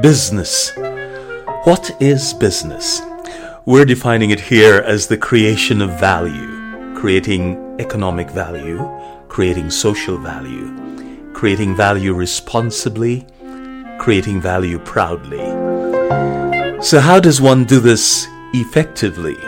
[0.00, 0.70] Business.
[1.64, 3.02] What is business?
[3.66, 8.88] We're defining it here as the creation of value, creating economic value,
[9.26, 13.26] creating social value, creating value responsibly,
[13.98, 15.44] creating value proudly.
[16.80, 19.47] So, how does one do this effectively?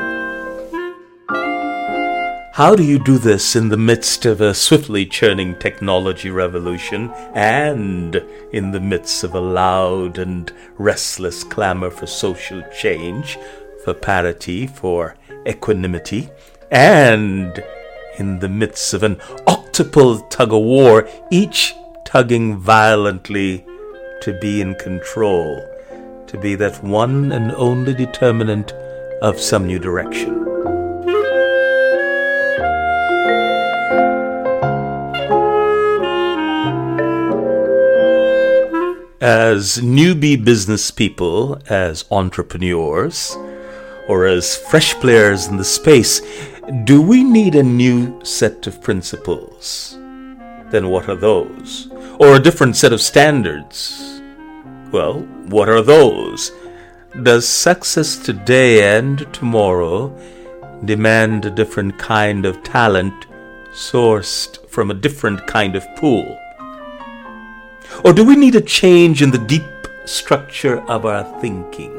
[2.53, 8.17] How do you do this in the midst of a swiftly churning technology revolution and
[8.53, 13.39] in the midst of a loud and restless clamor for social change,
[13.85, 15.15] for parity, for
[15.47, 16.29] equanimity,
[16.73, 17.63] and
[18.19, 21.73] in the midst of an octuple tug of war, each
[22.05, 23.65] tugging violently
[24.23, 25.65] to be in control,
[26.27, 28.73] to be that one and only determinant
[29.23, 30.50] of some new direction?
[39.21, 43.37] As newbie business people, as entrepreneurs,
[44.09, 46.23] or as fresh players in the space,
[46.85, 49.99] do we need a new set of principles?
[50.71, 51.91] Then what are those?
[52.19, 54.23] Or a different set of standards?
[54.91, 56.53] Well, what are those?
[57.23, 60.17] Does success today and tomorrow
[60.87, 63.27] demand a different kind of talent
[63.73, 66.40] sourced from a different kind of pool?
[68.03, 69.63] Or do we need a change in the deep
[70.07, 71.93] structure of our thinking?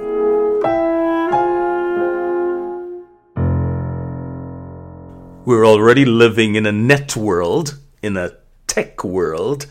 [5.46, 8.32] We're already living in a net world, in a
[8.66, 9.68] tech world,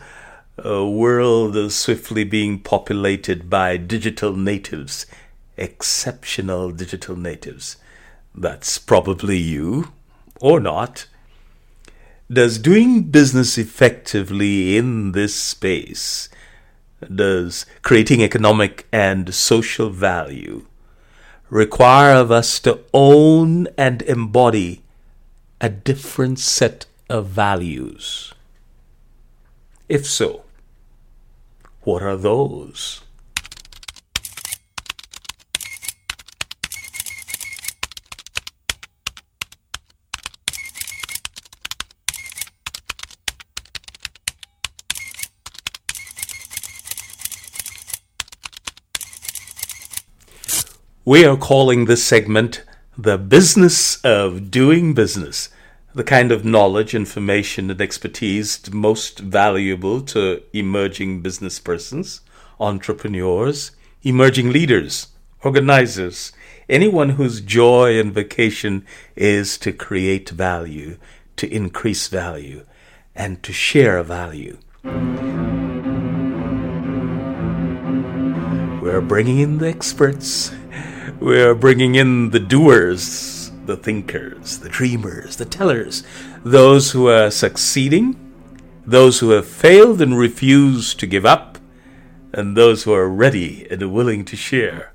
[0.57, 5.05] a world swiftly being populated by digital natives,
[5.57, 7.75] exceptional digital natives.
[8.33, 9.91] That's probably you,
[10.39, 11.07] or not.
[12.31, 16.29] Does doing business effectively in this space,
[17.13, 20.65] does creating economic and social value
[21.49, 24.81] require of us to own and embody
[25.59, 28.33] a different set of values?
[29.89, 30.43] If so,
[31.81, 33.01] what are those?
[51.11, 52.63] We are calling this segment
[52.97, 55.49] the business of doing business,
[55.93, 62.21] the kind of knowledge, information, and expertise most valuable to emerging business persons,
[62.61, 63.71] entrepreneurs,
[64.03, 65.07] emerging leaders,
[65.43, 66.31] organizers,
[66.69, 68.85] anyone whose joy and vocation
[69.17, 70.95] is to create value,
[71.35, 72.65] to increase value,
[73.13, 74.57] and to share value.
[78.81, 80.53] We're bringing in the experts
[81.21, 86.03] we're bringing in the doers, the thinkers, the dreamers, the tellers,
[86.43, 88.17] those who are succeeding,
[88.85, 91.59] those who have failed and refuse to give up,
[92.33, 94.93] and those who are ready and willing to share.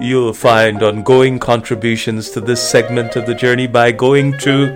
[0.00, 4.68] You'll find ongoing contributions to this segment of the journey by going to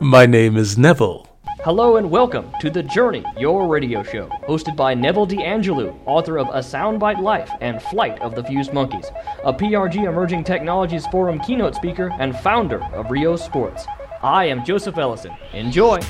[0.00, 1.23] My name is Neville.
[1.64, 6.48] Hello and welcome to The Journey, your radio show, hosted by Neville DeAngelou, author of
[6.48, 9.06] A Soundbite Life and Flight of the Fused Monkeys,
[9.44, 13.86] a PRG Emerging Technologies Forum keynote speaker and founder of Ryo Sports.
[14.22, 15.32] I am Joseph Ellison.
[15.54, 16.00] Enjoy!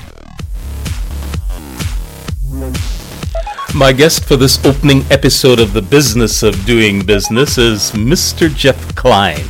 [3.73, 8.53] My guest for this opening episode of The Business of Doing Business is Mr.
[8.53, 9.45] Jeff Klein,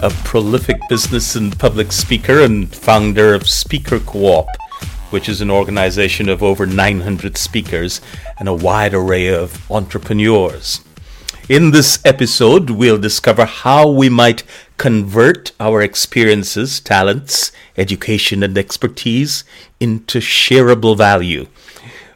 [0.00, 4.46] a prolific business and public speaker and founder of Speaker Co-op
[5.14, 8.00] which is an organization of over 900 speakers
[8.36, 10.80] and a wide array of entrepreneurs.
[11.48, 14.42] In this episode, we'll discover how we might
[14.76, 19.44] convert our experiences, talents, education, and expertise
[19.78, 21.46] into shareable value.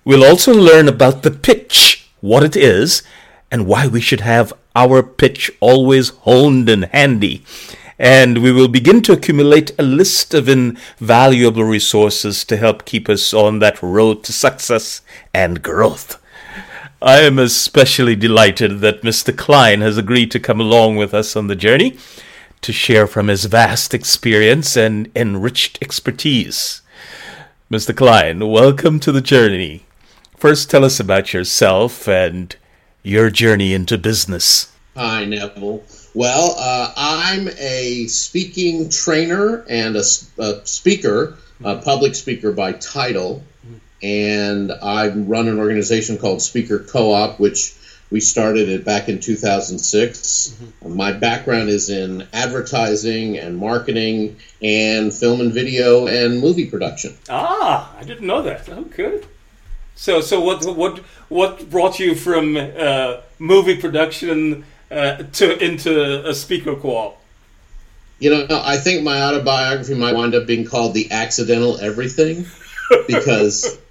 [0.05, 3.05] We'll also learn about the pitch, what it is,
[3.49, 7.45] and why we should have our pitch always honed and handy.
[7.99, 13.35] And we will begin to accumulate a list of invaluable resources to help keep us
[13.35, 15.03] on that road to success
[15.35, 16.23] and growth.
[17.03, 19.37] I am especially delighted that Mr.
[19.37, 21.97] Klein has agreed to come along with us on the journey
[22.61, 26.83] to share from his vast experience and enriched expertise.
[27.71, 27.97] Mr.
[27.97, 29.85] Klein, welcome to the journey.
[30.37, 32.55] First, tell us about yourself and
[33.03, 34.73] your journey into business.
[34.97, 35.83] Hi, Neville.
[36.19, 40.03] Well, uh, I'm a speaking trainer and a,
[40.41, 43.45] a speaker, a public speaker by title
[44.03, 47.73] and I run an organization called Speaker Co-op, which
[48.11, 50.57] we started it back in 2006.
[50.61, 50.97] Mm-hmm.
[50.97, 57.17] My background is in advertising and marketing and film and video and movie production.
[57.31, 58.69] Ah, I didn't know that.
[58.69, 59.25] Oh, good.
[59.95, 60.99] So, so what, what,
[61.29, 67.21] what brought you from uh, movie production uh, to into a speaker co-op?
[68.19, 72.47] You know, I think my autobiography might wind up being called "The Accidental Everything,"
[73.07, 73.79] because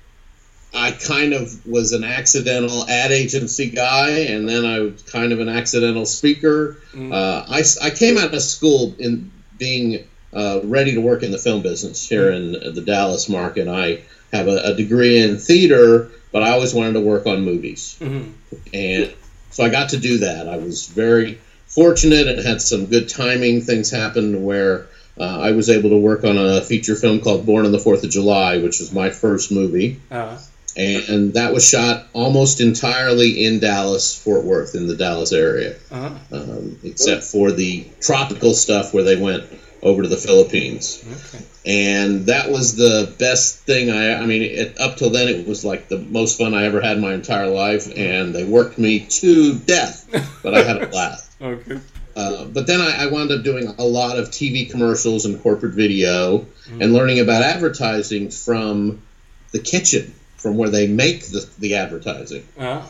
[0.73, 5.39] I kind of was an accidental ad agency guy, and then I was kind of
[5.39, 6.81] an accidental speaker.
[6.93, 7.13] Mm.
[7.13, 11.37] Uh, I, I came out of school in being uh, ready to work in the
[11.37, 12.61] film business here mm.
[12.61, 13.67] in the Dallas market.
[13.67, 17.97] I have a, a, degree in theater, but I always wanted to work on movies,
[17.99, 18.31] mm-hmm.
[18.73, 19.13] and
[19.51, 20.47] so I got to do that.
[20.47, 23.61] I was very fortunate and had some good timing.
[23.61, 24.87] Things happened where
[25.19, 28.03] uh, I was able to work on a feature film called Born on the Fourth
[28.03, 29.99] of July, which was my first movie.
[30.11, 30.37] Uh-huh
[30.77, 36.15] and that was shot almost entirely in Dallas, Fort Worth, in the Dallas area, uh-huh.
[36.31, 39.45] um, except for the tropical stuff where they went
[39.87, 41.03] over to the Philippines.
[41.03, 41.43] Okay.
[41.65, 44.15] And that was the best thing I.
[44.15, 46.97] I mean, it, up till then, it was like the most fun I ever had
[46.97, 50.07] in my entire life, and they worked me to death,
[50.43, 51.31] but I had a blast.
[51.41, 51.79] okay.
[52.15, 55.75] Uh, but then I, I, wound up doing a lot of TV commercials and corporate
[55.75, 56.81] video, mm-hmm.
[56.81, 59.03] and learning about advertising from
[59.51, 62.47] the kitchen from where they make the, the advertising.
[62.57, 62.81] Uh-huh.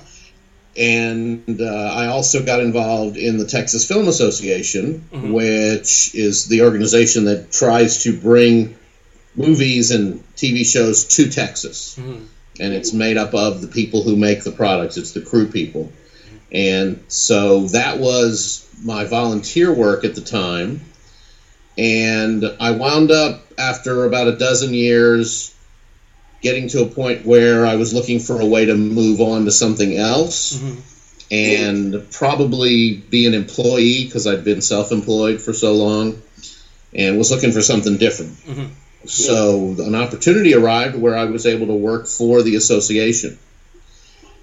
[0.77, 5.31] And uh, I also got involved in the Texas Film Association, mm-hmm.
[5.31, 8.77] which is the organization that tries to bring
[9.35, 11.97] movies and TV shows to Texas.
[11.97, 12.25] Mm-hmm.
[12.59, 15.91] And it's made up of the people who make the products, it's the crew people.
[16.51, 20.81] And so that was my volunteer work at the time.
[21.77, 25.53] And I wound up, after about a dozen years,
[26.41, 29.51] getting to a point where I was looking for a way to move on to
[29.51, 30.79] something else mm-hmm.
[31.31, 36.21] and probably be an employee because I'd been self employed for so long
[36.93, 38.33] and was looking for something different.
[38.33, 38.65] Mm-hmm.
[39.05, 43.37] So an opportunity arrived where I was able to work for the association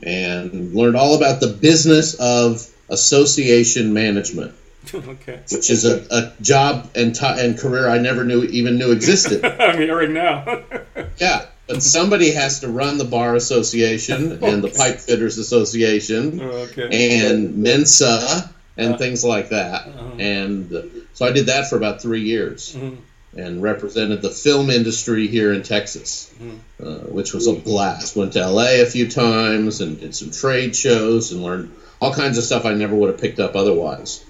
[0.03, 4.55] and learned all about the business of association management.
[4.95, 5.41] okay.
[5.51, 9.45] Which is a, a job and t- and career I never knew even knew existed.
[9.61, 10.63] I'm hearing now.
[11.19, 16.51] yeah, but somebody has to run the bar association and the pipe fitters association oh,
[16.69, 17.29] okay.
[17.31, 19.87] and Mensa and uh, things like that.
[19.87, 20.11] Uh-huh.
[20.19, 22.97] And so I did that for about three years mm-hmm.
[23.39, 26.87] and represented the film industry here in Texas, mm-hmm.
[26.87, 28.17] uh, which was a blast.
[28.17, 32.37] Went to LA a few times and did some trade shows and learned all kinds
[32.37, 34.25] of stuff I never would have picked up otherwise.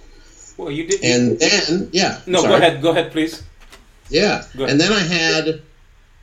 [0.57, 1.03] Well, you did.
[1.03, 2.21] And then, yeah.
[2.27, 2.51] No, sorry.
[2.51, 2.83] go ahead.
[2.83, 3.43] Go ahead, please.
[4.09, 4.45] Yeah.
[4.57, 5.63] And then I had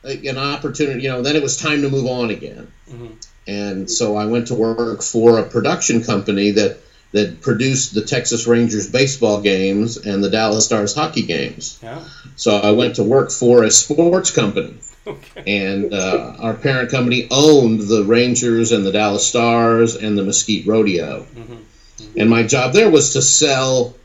[0.03, 1.03] an opportunity.
[1.03, 3.13] You know, then it was time to move on again, mm-hmm.
[3.47, 6.79] and so I went to work for a production company that
[7.11, 11.77] that produced the Texas Rangers baseball games and the Dallas Stars hockey games.
[11.83, 12.03] Yeah.
[12.35, 14.75] So I went to work for a sports company.
[15.05, 15.43] Okay.
[15.61, 20.65] And uh, our parent company owned the Rangers and the Dallas Stars and the Mesquite
[20.67, 21.23] Rodeo.
[21.23, 21.53] Mm-hmm.
[21.53, 22.19] Mm-hmm.
[22.19, 23.95] And my job there was to sell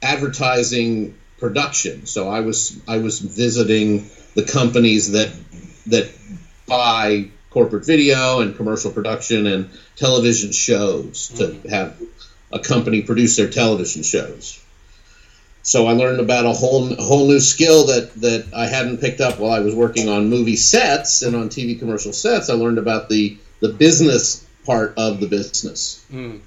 [0.00, 2.06] advertising production.
[2.06, 5.32] So I was I was visiting the companies that
[5.86, 6.10] that
[6.66, 11.68] buy corporate video and commercial production and television shows to mm-hmm.
[11.68, 12.00] have
[12.52, 14.60] a company produce their television shows.
[15.62, 19.20] So I learned about a whole a whole new skill that that I hadn't picked
[19.20, 22.50] up while I was working on movie sets and on TV commercial sets.
[22.50, 26.04] I learned about the the business part of the business.
[26.12, 26.40] Mm.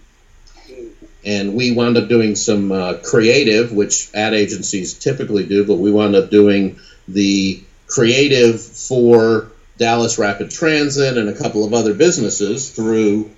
[1.26, 5.92] And we wound up doing some uh, creative, which ad agencies typically do, but we
[5.92, 12.72] wound up doing the creative for Dallas Rapid Transit and a couple of other businesses
[12.72, 13.32] through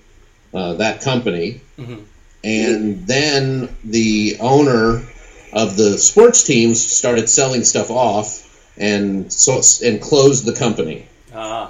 [0.53, 1.61] uh, that company.
[1.77, 2.03] Mm-hmm.
[2.43, 5.03] And then the owner
[5.51, 8.45] of the sports teams started selling stuff off
[8.77, 11.07] and so and closed the company.
[11.33, 11.69] Uh-huh.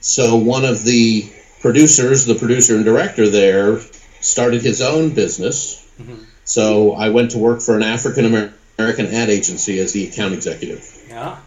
[0.00, 3.80] So one of the producers, the producer and director there,
[4.20, 5.84] started his own business.
[6.00, 6.22] Mm-hmm.
[6.44, 10.34] So I went to work for an African American American Ad Agency as the account
[10.34, 11.06] executive.
[11.08, 11.38] Yeah.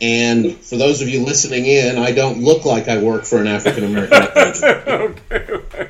[0.00, 3.46] And for those of you listening in, I don't look like I work for an
[3.48, 4.22] African American
[5.32, 5.88] okay.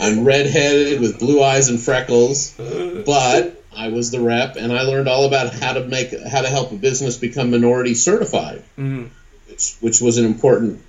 [0.00, 5.08] I'm redheaded with blue eyes and freckles, but I was the rep, and I learned
[5.08, 9.08] all about how to make how to help a business become minority certified, Mhm.
[9.48, 10.80] which which was an important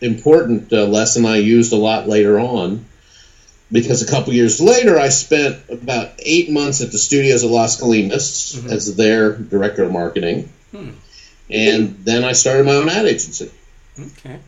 [0.00, 2.86] important uh, lesson I used a lot later on.
[3.72, 7.80] Because a couple years later, I spent about eight months at the studios of Las
[7.80, 13.50] Colinas as their director of marketing, and then I started my own ad agency.
[13.98, 14.38] Okay.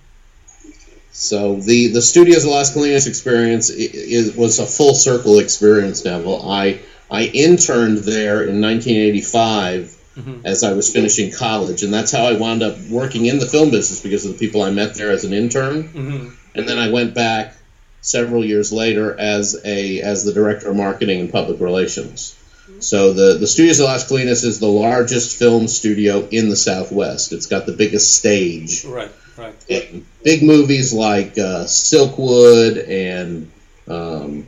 [1.12, 6.04] So the the Studios of Las Colinas experience is, was a full circle experience.
[6.04, 9.98] Neville, I I interned there in 1985
[10.44, 13.70] as I was finishing college, and that's how I wound up working in the film
[13.70, 16.90] business because of the people I met there as an intern, hmm and then I
[16.90, 17.54] went back
[18.02, 22.36] several years later as a as the director of marketing and public relations.
[22.80, 27.32] So the the Studios of Las Colinas is the largest film studio in the Southwest.
[27.32, 29.10] It's got the biggest stage Right.
[29.36, 29.54] Right.
[29.70, 33.50] and big movies like uh, Silkwood and
[33.88, 34.46] um,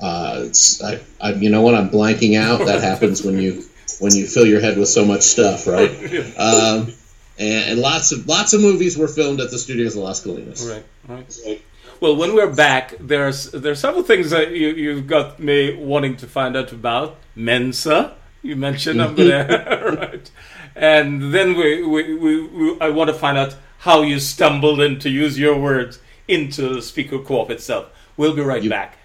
[0.00, 2.66] uh, it's, I, I, you know what I'm blanking out.
[2.66, 3.64] That happens when you
[3.98, 5.90] when you fill your head with so much stuff, right?
[6.38, 6.92] Um,
[7.38, 10.66] and, and lots of lots of movies were filmed at the studios of Las Colinas.
[10.68, 11.60] Right, right.
[12.00, 16.26] Well, when we're back, there's there's several things that you you've got me wanting to
[16.26, 18.14] find out about Mensa.
[18.42, 20.30] You mentioned there, right?
[20.74, 24.98] And then we, we, we, we I want to find out how you stumbled in,
[25.00, 27.86] to use your words, into the Speaker Co-op itself.
[28.16, 28.98] We'll be right You- back.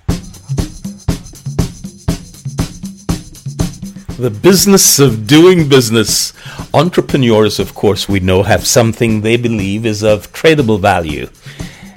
[4.18, 6.34] The business of doing business.
[6.74, 11.28] Entrepreneurs, of course, we know have something they believe is of tradable value.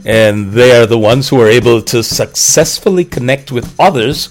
[0.05, 4.29] And they are the ones who are able to successfully connect with others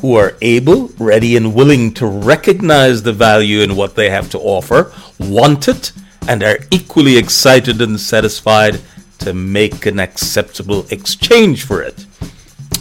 [0.00, 4.38] who are able, ready, and willing to recognize the value in what they have to
[4.38, 5.92] offer, want it,
[6.28, 8.80] and are equally excited and satisfied
[9.18, 12.04] to make an acceptable exchange for it.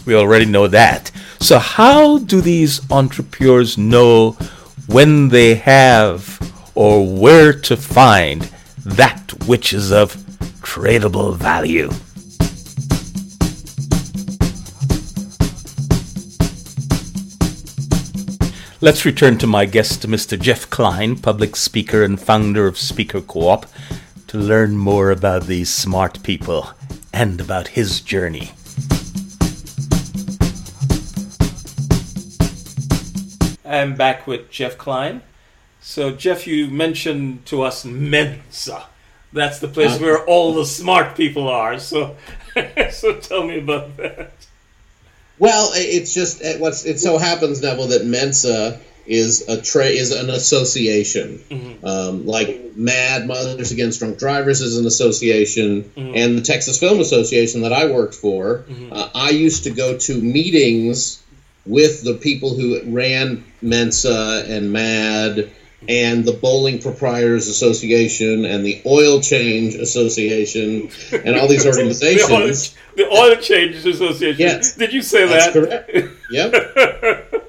[0.05, 1.11] We already know that.
[1.39, 4.31] So, how do these entrepreneurs know
[4.87, 6.39] when they have
[6.75, 8.49] or where to find
[8.83, 10.15] that which is of
[10.61, 11.89] tradable value?
[18.83, 20.37] Let's return to my guest, Mr.
[20.37, 23.65] Jeff Klein, public speaker and founder of Speaker Co-op,
[24.27, 26.71] to learn more about these smart people
[27.13, 28.51] and about his journey.
[33.63, 35.21] I'm back with Jeff Klein.
[35.79, 38.87] So, Jeff, you mentioned to us Mensa.
[39.31, 39.99] That's the place Uh.
[39.99, 41.79] where all the smart people are.
[41.79, 42.17] So,
[42.91, 44.33] so tell me about that.
[45.39, 50.11] Well, it's just it, what's it so happens, Neville, that Mensa is a tra- is
[50.11, 51.43] an association,
[51.83, 57.61] um, like MADD Mothers Against Drunk Drivers is an association, and the Texas Film Association
[57.61, 58.63] that I worked for.
[58.91, 61.21] Uh, I used to go to meetings
[61.65, 65.49] with the people who ran Mensa and MADD.
[65.89, 71.75] And the Bowling Proprietors Association and the Oil Change Association and all these The oil,
[71.77, 72.75] organizations.
[72.95, 74.39] the oil Change Association.
[74.39, 74.75] Yes.
[74.75, 75.53] Did you say That's that?
[75.53, 75.91] correct.
[76.31, 76.51] Yep.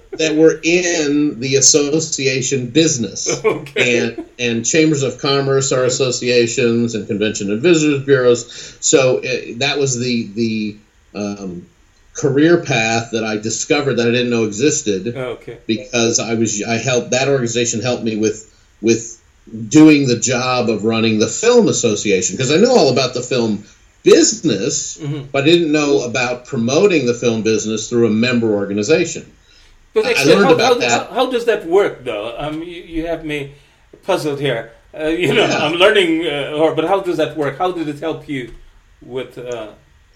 [0.18, 3.28] that were in the association business.
[3.44, 3.98] Okay.
[3.98, 8.76] And and chambers of commerce are associations and convention and visitors bureaus.
[8.80, 9.22] So uh,
[9.56, 10.76] that was the the
[11.14, 11.66] um,
[12.14, 15.58] career path that I discovered that I didn't know existed okay.
[15.66, 19.20] because I was I helped that organization helped me with with
[19.68, 23.64] doing the job of running the film association because I knew all about the film
[24.04, 25.26] business, Mhm.
[25.32, 29.30] but I didn't know about promoting the film business through a member organization.
[29.92, 31.08] But I actually, learned how, about how, that.
[31.08, 32.34] How, how does that work, though?
[32.36, 33.54] Um, you, you have me
[34.02, 34.72] puzzled here.
[34.98, 35.64] Uh, you know, Yeah.
[35.64, 37.58] I'm learning, uh, or but how does that work?
[37.58, 38.52] How did it help you
[39.02, 39.38] with?
[39.38, 39.70] Uh,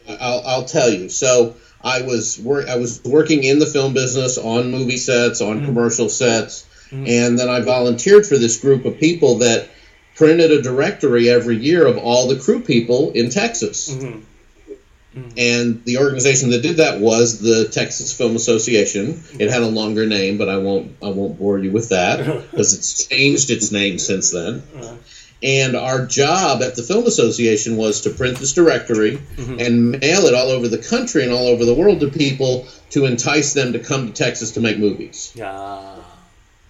[0.09, 1.09] I'll, I'll tell you.
[1.09, 5.59] So I was work I was working in the film business on movie sets, on
[5.59, 5.67] mm-hmm.
[5.67, 7.07] commercial sets, mm-hmm.
[7.07, 9.69] and then I volunteered for this group of people that
[10.17, 13.91] printed a directory every year of all the crew people in Texas.
[13.91, 15.33] mhm.
[15.37, 19.21] And the organization that did that was the Texas Film Association.
[19.39, 22.19] It had a longer name, but I won't I won't bore you with that
[22.51, 24.63] because it's changed its name since then.
[24.77, 24.95] Uh-huh.
[25.43, 29.61] And our job at the Film Association was to print this directory mm-hmm.
[29.61, 33.05] and mail it all over the country and all over the world to people to
[33.05, 35.33] entice them to come to Texas to make movies.
[35.37, 35.95] Yeah.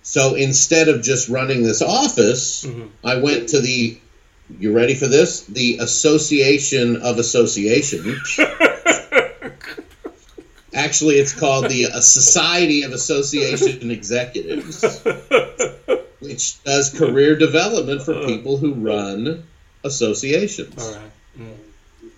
[0.02, 2.88] So instead of just running this office, mm-hmm.
[3.04, 3.98] I went to the
[4.58, 5.42] you ready for this?
[5.42, 8.40] The Association of Associations.
[10.74, 14.82] Actually, it's called the Society of Association Executives,
[16.20, 19.44] which does career development for people who run
[19.84, 20.82] associations.
[20.82, 21.10] All right.
[21.38, 21.52] Mm.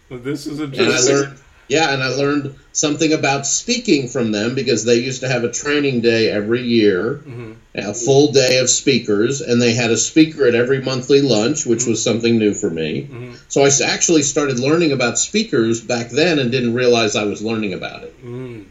[0.08, 1.38] Well, this is And I learned,
[1.68, 5.52] yeah, and I learned something about speaking from them because they used to have a
[5.52, 7.54] training day every year, Mhm.
[7.76, 11.84] a full day of speakers, and they had a speaker at every monthly lunch, which
[11.86, 13.06] was something new for me.
[13.08, 13.36] Mhm.
[13.48, 17.72] So I actually started learning about speakers back then and didn't realize I was learning
[17.74, 18.14] about it.
[18.24, 18.64] Mm.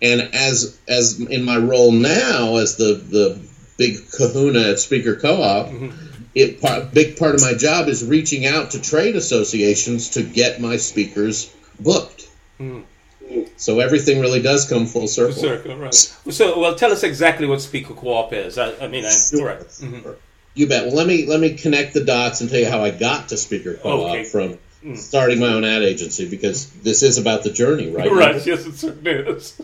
[0.00, 3.36] And as as in my role now as the the
[3.78, 5.92] big kahuna at Speaker Co-op, Mhm.
[6.34, 10.60] it a big part of my job is reaching out to trade associations to get
[10.60, 11.48] my speakers
[11.80, 12.26] booked.
[12.60, 12.82] Mm.
[13.56, 15.40] So everything really does come full circle.
[15.40, 15.94] Circle, right.
[15.94, 18.58] So, well, tell us exactly what Speaker Co-op is.
[18.58, 19.46] I, I mean, I, Sure.
[19.46, 19.60] right.
[19.60, 20.14] Mhm.
[20.54, 20.86] You bet.
[20.86, 23.36] Well, let me let me connect the dots and tell you how I got to
[23.36, 24.24] Speaker Co-op Okay.
[24.24, 24.96] from Mm.
[24.96, 28.10] starting my own ad agency because this is about the journey, right?
[28.24, 28.44] Right.
[28.46, 29.54] Yes, it certainly is.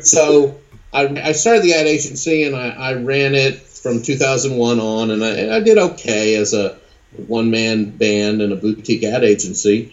[0.00, 0.56] so
[0.96, 5.22] I, I started the ad agency and I, I ran it from 2001 on, and
[5.22, 6.76] I, and I did okay as a
[7.26, 9.92] one man band and a boutique ad agency.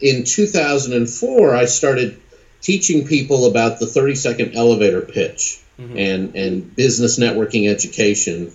[0.00, 2.18] In 2004, I started
[2.62, 8.52] teaching people about the 30 second elevator pitch and, and business networking education.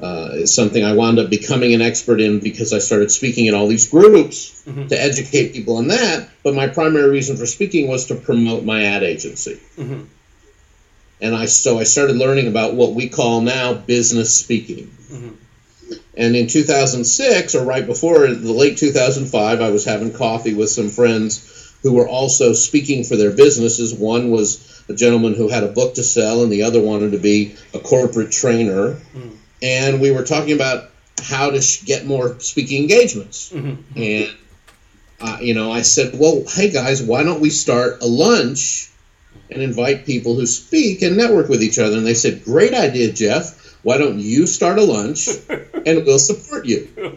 [0.00, 3.54] Uh, is something I wound up becoming an expert in because I started speaking in
[3.54, 4.88] all these groups Mhm.
[4.88, 6.28] to educate people on that.
[6.42, 10.06] But my primary reason for speaking was to promote my ad agency Mhm.
[11.22, 14.90] And I so I started learning about what we call now business speaking.
[15.10, 15.30] Mhm.
[16.14, 20.90] And in 2006, or right before the late 2005, I was having coffee with some
[20.90, 21.40] friends
[21.82, 23.94] who were also speaking for their businesses.
[23.94, 27.18] One was a gentleman who had a book to sell, and the other wanted to
[27.18, 28.98] be a corporate trainer.
[29.16, 29.30] Mm.
[29.62, 30.90] And we were talking about
[31.22, 33.50] how to sh- get more speaking engagements.
[33.54, 33.76] Mhm.
[33.96, 34.30] And
[35.20, 38.90] uh, you know, I said, "Well, hey guys, why don't we start a lunch
[39.54, 43.12] and invite people who speak and network with each other?" And they said, "Great idea,
[43.12, 43.58] Jeff.
[43.82, 45.28] Why don't you start a lunch
[45.86, 46.88] and we'll support you?"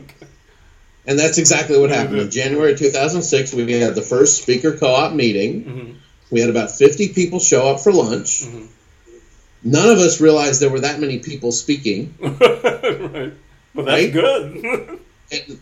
[1.07, 2.17] And that's exactly what happened.
[2.19, 5.63] In January 2006, we had the first speaker co-op meeting.
[5.63, 5.93] Mhm.
[6.31, 8.43] We had about 50 people show up for lunch.
[8.43, 8.65] Mhm.
[9.63, 12.15] None of us realized there were that many people speaking.
[12.19, 13.33] right.
[13.75, 14.11] Well, that's Right?
[14.13, 14.99] good.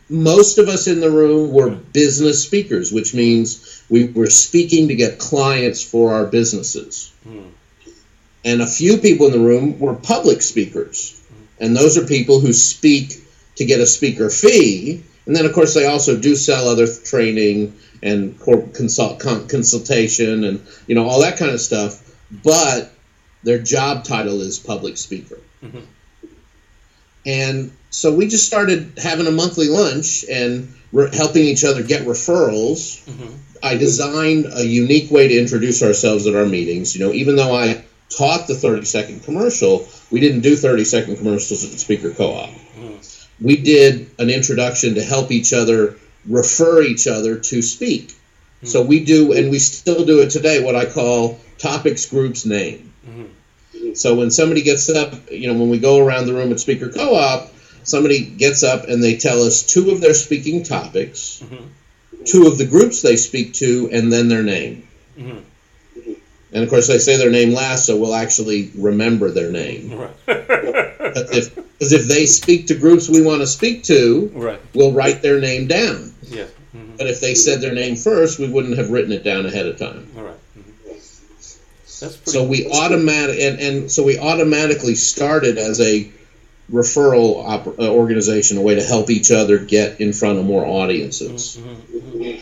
[0.09, 4.95] Most of us in the room were business speakers, which means we were speaking to
[4.95, 7.13] get clients for our businesses.
[7.23, 7.47] Hmm.
[8.45, 11.19] And a few people in the room were public speakers.
[11.59, 13.23] And those are people who speak
[13.55, 15.03] to get a speaker fee.
[15.25, 18.37] And then, of course, they also do sell other training and
[18.73, 22.01] consult, consultation and, you know, all that kind of stuff.
[22.29, 22.91] But
[23.43, 25.39] their job title is public speaker.
[25.63, 25.83] Mhm.
[27.25, 32.07] And so we just started having a monthly lunch and re- helping each other get
[32.07, 32.99] referrals.
[33.05, 33.33] Mhm.
[33.61, 36.95] I designed a unique way to introduce ourselves at our meetings.
[36.95, 41.17] You know, even though I taught the 30 second commercial, we didn't do 30 second
[41.17, 42.49] commercials at Speaker Co op.
[42.49, 43.45] Mm-hmm.
[43.45, 45.95] We did an introduction to help each other
[46.27, 48.07] refer each other to speak.
[48.07, 48.67] Mm-hmm.
[48.67, 52.91] So we do, and we still do it today, what I call topics groups name.
[53.07, 53.93] Mm-hmm.
[53.93, 56.89] So when somebody gets up, you know, when we go around the room at Speaker
[56.89, 57.52] Co op,
[57.83, 61.43] somebody gets up and they tell us two of their speaking topics,
[62.25, 64.87] two of the groups they speak to, and then their name.
[65.19, 65.41] Mhm.
[66.53, 69.93] And of course, they say their name last, so we'll actually remember their name.
[69.93, 70.09] Right.
[71.13, 74.59] Because if they speak to groups we want to speak to, right.
[74.73, 76.13] we'll write their name down.
[76.29, 76.49] Yes.
[76.75, 76.97] Mhm.
[76.97, 79.77] But if they said their name first, we wouldn't have written it down ahead of
[79.77, 80.07] time.
[80.17, 80.35] All right.
[80.57, 80.99] Mhm.
[81.99, 82.31] That's.
[82.31, 86.09] So we automatic and, and so we automatically started as a
[86.71, 90.65] referral op- uh, organization, a way to help each other get in front of more
[90.65, 91.57] audiences.
[91.59, 92.39] Mhm.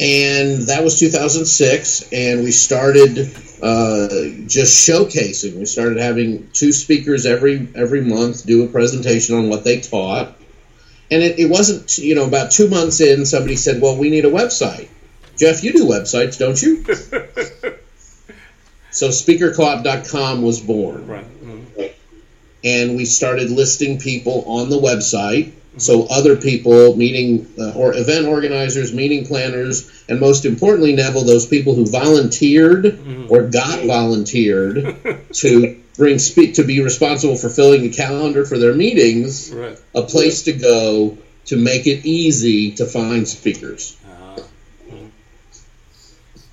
[0.00, 3.32] And that was 2006, and we started
[3.62, 4.08] uh,
[4.48, 5.54] just showcasing.
[5.54, 10.36] We started having two speakers every every month do a presentation on what they taught.
[11.12, 14.24] And it, it wasn't, you know, about two months in, somebody said, "Well, we need
[14.24, 14.88] a website."
[15.36, 16.82] Jeff, you do websites, don't you?
[18.90, 21.24] so SpeakerCoop.com was born right.
[22.64, 28.26] And we started listing people on the website so other people meeting uh, or event
[28.26, 32.98] organizers meeting planners and most importantly neville those people who volunteered
[33.30, 34.94] or got volunteered
[35.32, 39.78] to bring speak to be responsible for filling the calendar for their meetings Right.
[39.94, 44.36] a place to go to make it easy to find speakers Ah.
[44.90, 45.08] Mhm.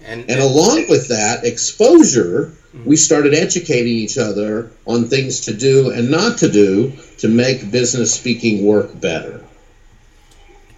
[0.05, 2.53] And, and along with that exposure
[2.85, 7.71] we started educating each other on things to do and not to do to make
[7.71, 9.43] business speaking work better.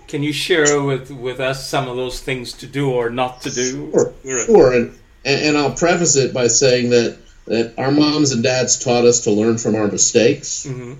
[0.07, 3.49] can you share with with us some of those things to do or not to
[3.49, 3.91] do?
[3.91, 4.13] Sure,
[4.45, 4.73] sure.
[4.73, 9.05] And and, and I'll preface it by saying that that our moms and dads taught
[9.05, 10.97] us to learn from our mistakes, Mhm.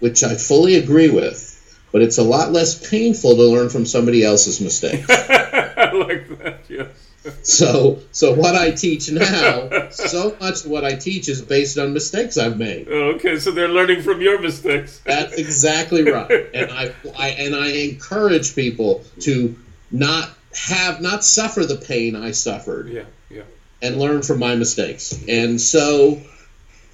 [0.00, 1.50] which I fully agree with.
[1.92, 5.06] But it's a lot less painful to learn from somebody else's mistakes.
[5.10, 6.60] I like that.
[6.68, 6.88] Yes.
[7.42, 11.92] So, so what I teach now, so much of what I teach is based on
[11.92, 12.88] mistakes I've made.
[12.88, 15.00] Okay, so they're learning from your mistakes.
[15.04, 16.30] That's exactly right.
[16.54, 19.56] And I, I and I encourage people to
[19.90, 23.42] not have not suffer the pain I suffered Yeah, yeah.
[23.82, 25.18] and learn from my mistakes.
[25.28, 26.20] And so,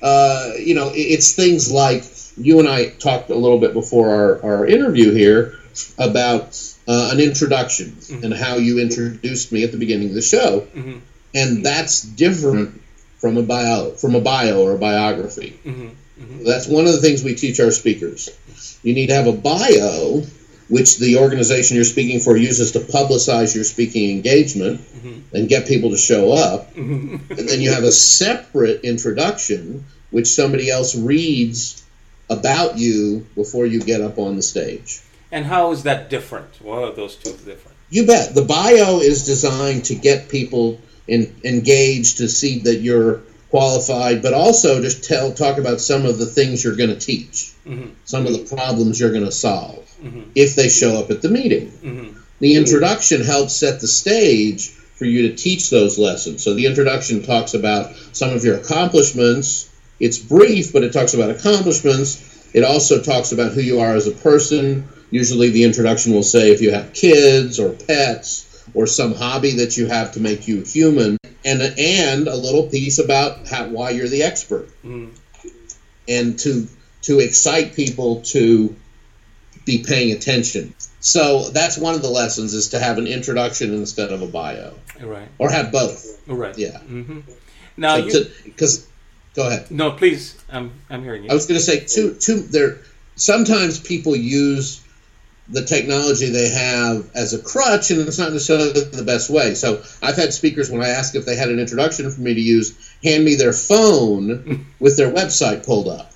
[0.03, 2.05] uh, you know, it- it's things like
[2.37, 5.55] you and I talked a little bit before our, our interview here
[5.99, 6.57] about
[6.91, 7.89] uh, an introduction
[8.25, 10.99] and how you introduced me at the beginning of the show, Mhm.
[11.35, 12.71] and that's different
[13.21, 15.53] from a bio from a bio or a biography.
[15.65, 15.91] Mhm.
[16.45, 18.29] That's one of the things we teach our speakers.
[18.83, 20.25] You need to have a bio,
[20.69, 24.81] which the organization you're speaking for uses to publicize your speaking engagement
[25.33, 26.77] and get people to show up.
[26.77, 31.83] And then you have a separate introduction, which somebody else reads
[32.29, 35.01] about you before you get up on the stage.
[35.33, 36.49] And how is that different?
[36.61, 37.77] What are those two different?
[37.91, 38.35] You bet.
[38.35, 44.33] The bio is designed to get people in, engaged to see that you're qualified, but
[44.33, 47.91] also just tell talk about some of the things you're going to teach, Mhm.
[48.05, 50.27] some of the problems you're going to solve Mhm.
[50.37, 51.73] if they show up at the meeting.
[51.85, 52.15] Mhm.
[52.41, 56.45] The introduction helps set the stage for you to teach those lessons.
[56.45, 59.67] So the introduction talks about some of your accomplishments.
[59.99, 62.19] It's brief, but it talks about accomplishments.
[62.53, 64.85] It also talks about who you are as a person.
[65.11, 69.77] Usually, the introduction will say if you have kids or pets or some hobby that
[69.77, 74.09] you have to make you human, and and a little piece about how, why you're
[74.09, 75.11] the expert, Mhm.
[76.09, 76.69] and to
[77.03, 78.77] to excite people to
[79.65, 80.75] be paying attention.
[81.01, 84.75] So that's one of the lessons is to have an introduction instead of a bio,
[85.03, 85.29] Right.
[85.39, 86.19] or have both.
[86.27, 86.57] Right.
[86.59, 86.79] Yeah.
[86.79, 87.21] hmm
[87.77, 88.87] Now So Because,
[89.35, 89.71] go ahead.
[89.71, 90.35] no, please.
[90.53, 91.31] I'm I'm hearing you.
[91.31, 92.15] I was going to say two.
[92.21, 92.41] Two.
[92.43, 92.79] There.
[93.17, 94.81] Sometimes people use
[95.51, 99.55] the technology they have as a crutch, and it's not necessarily the best way.
[99.55, 102.41] So I've had speakers when I ask if they had an introduction for me to
[102.41, 106.15] use, hand me their phone with their website pulled up,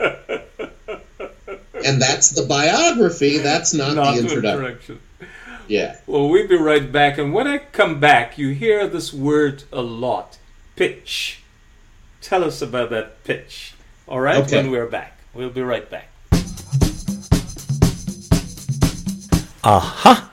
[1.85, 3.38] and that's the biography.
[3.38, 4.64] That's not, Not the introduction.
[4.64, 5.01] introduction.
[5.66, 5.97] Yeah.
[6.07, 7.18] Well, we'll be right back.
[7.18, 10.38] And when I come back, you hear this word a lot
[10.77, 11.42] pitch.
[12.20, 13.75] Tell us about that pitch.
[14.07, 14.42] All right?
[14.44, 14.57] Okay.
[14.59, 15.18] When we're back.
[15.33, 16.09] We'll be right back.
[19.66, 20.29] Aha!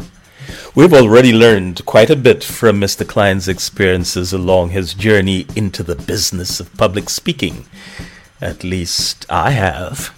[0.75, 3.07] We've already learned quite a bit from Mr.
[3.07, 7.65] Klein's experiences along his journey into the business of public speaking.
[8.41, 10.13] At least I have.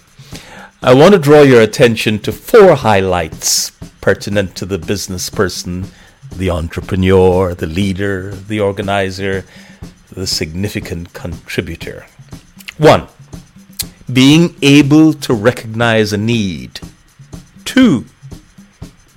[0.82, 5.86] I want to draw your attention to four highlights pertinent to the business person,
[6.34, 9.44] the entrepreneur, the leader, the organizer,
[10.10, 12.04] the significant contributor.
[12.78, 13.06] One,
[14.12, 16.80] being able to recognize a need.
[17.64, 18.06] Two,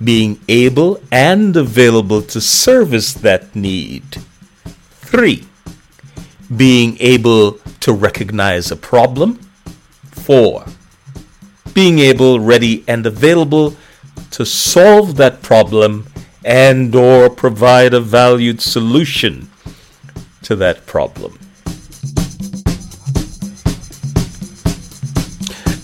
[0.02, 4.18] being able and available to service that need.
[4.90, 5.46] Three,
[6.54, 9.40] being able to recognize a problem.
[10.10, 10.66] Four,
[11.74, 13.76] being able, ready, and available
[14.30, 16.06] to solve that problem
[16.44, 19.50] and or provide a valued solution
[20.42, 21.38] to that problem.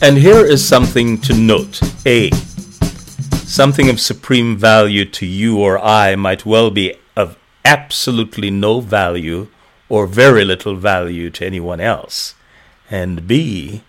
[0.03, 1.81] And here is something to note.
[2.07, 2.31] A.
[3.55, 9.47] Something of supreme value to you or I might well be of absolutely no value
[9.89, 12.35] or very little value to anyone else.
[12.91, 13.85] And B.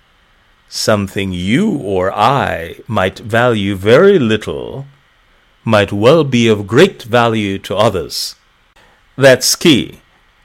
[0.69, 4.85] Something you or I might value very little
[5.63, 8.35] might well be of great value to others.
[9.15, 10.01] That's key.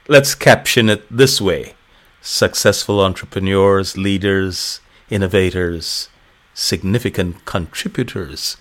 [0.07, 1.75] Let's caption it this way
[2.23, 4.81] successful entrepreneurs, leaders,
[5.11, 6.09] innovators,
[6.55, 8.57] significant contributors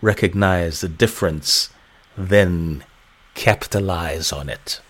[0.00, 1.70] recognize the difference,
[2.16, 2.84] then
[3.34, 4.80] capitalize on it.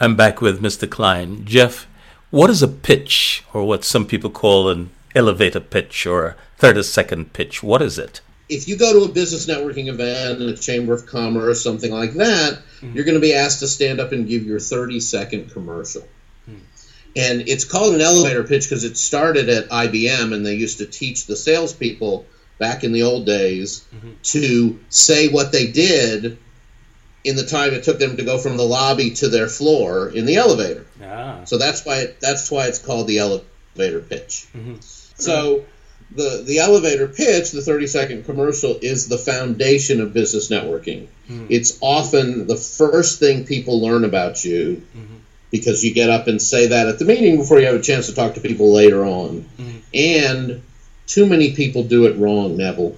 [0.00, 0.90] I'm back with Mr.
[0.90, 1.44] Klein.
[1.44, 1.86] Jeff,
[2.30, 6.82] what is a pitch, or what some people call an elevator pitch or a 30
[6.82, 7.62] second pitch?
[7.62, 8.20] What is it?
[8.52, 12.12] if you go to a business networking event in a chamber of commerce, something like
[12.14, 12.94] that, mm-hmm.
[12.94, 16.06] you're going to be asked to stand up and give your 30 second commercial.
[17.14, 20.86] And it's called an elevator pitch because it started at IBM and they used to
[20.86, 22.26] teach the salespeople
[22.58, 24.12] back in the old days mm-hmm.
[24.22, 26.38] to say what they did
[27.24, 30.26] in the time it took them to go from the lobby to their floor in
[30.26, 30.86] the elevator.
[31.02, 31.40] Ah.
[31.44, 34.46] So that's why it, that's why it's called the elevator pitch.
[34.54, 34.76] Mm-hmm.
[34.80, 35.64] So
[36.14, 41.08] the the elevator pitch, the 30 second commercial, is the foundation of business networking.
[41.28, 41.46] Mm.
[41.48, 45.11] It's often the first thing people learn about you mm-hmm.
[45.52, 48.06] Because you get up and say that at the meeting before you have a chance
[48.06, 49.48] to talk to people later on.
[49.94, 50.62] And
[51.06, 52.96] too many people do it wrong, Neville.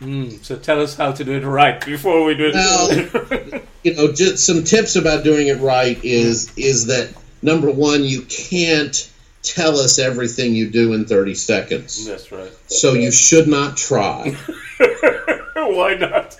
[0.00, 2.54] Mm, so tell us how to do it right before we do it.
[2.54, 8.04] Well, you know, just some tips about doing it right is is that number one,
[8.04, 9.10] you can't
[9.42, 12.04] tell us everything you do in 30 seconds.
[12.04, 12.52] That's right.
[12.66, 14.36] So you should not try
[15.56, 16.38] Why not?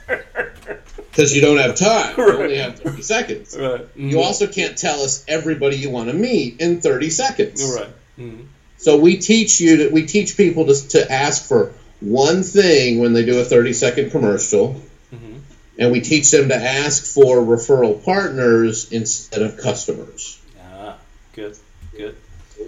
[1.17, 2.15] Because you don't have time.
[2.19, 3.57] You only have 30 seconds.
[3.59, 3.87] right.
[3.97, 7.75] You also can't tell us everybody you want to meet in 30 seconds.
[7.75, 7.89] right.
[8.19, 8.47] Mm.
[8.77, 13.15] So we teach you that we teach people to, to ask for one thing when
[13.15, 14.83] they do a 30 second commercial.
[15.13, 15.41] Mhm.
[15.79, 20.39] And we teach them to ask for referral partners instead of customers.
[20.63, 20.99] Ah,
[21.35, 21.57] good,
[21.97, 22.17] good.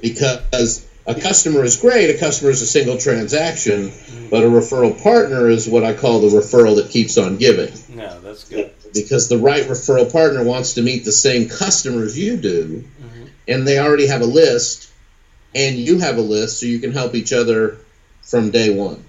[0.01, 3.93] Because a customer is great, a customer is a single transaction,
[4.31, 7.73] but a referral partner is what I call the referral that keeps on giving.
[7.89, 8.73] No, that's good.
[8.93, 12.85] Because the right referral partner wants to meet the same customers you do,
[13.47, 14.91] and they already have a list,
[15.55, 17.79] and you have a list, so you can help each other
[18.23, 19.05] from day one.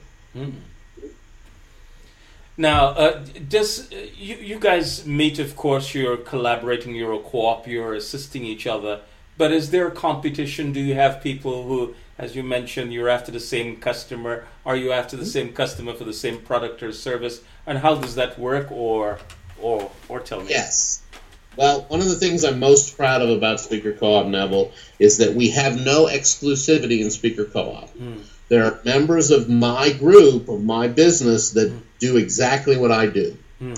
[2.55, 5.39] Now, uh, does you you guys meet?
[5.39, 8.99] Of course, you're collaborating, you're a co-op, you're assisting each other.
[9.39, 10.73] But is there competition?
[10.73, 14.43] Do you have people who, as you mentioned, you're after the same customer?
[14.65, 17.39] Are you after the same customer for the same product or service?
[17.65, 18.69] And how does that work?
[18.69, 19.19] Or,
[19.61, 20.49] or, or tell me.
[20.49, 21.01] Yes.
[21.55, 25.35] Well, one of the things I'm most proud of about Speaker Co-op Neville is that
[25.35, 27.89] we have no exclusivity in Speaker Co-op.
[28.49, 33.37] There are members of my group, of my business, that do exactly what I do.
[33.59, 33.75] Hmm.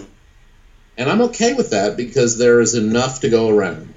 [0.97, 3.93] And I'm okay with that because there is enough to go around.